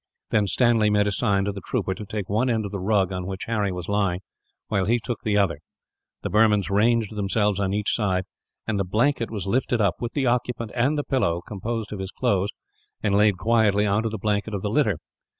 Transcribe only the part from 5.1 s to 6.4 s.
the other. The